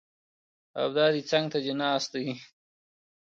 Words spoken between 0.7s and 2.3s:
او دا دی څنګ ته دې ناست دی!